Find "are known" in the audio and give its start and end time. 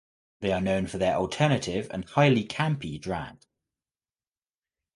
0.51-0.87